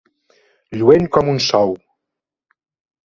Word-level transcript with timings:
Lluent 0.79 1.05
com 1.17 1.29
un 1.35 1.39
sou. 1.49 1.77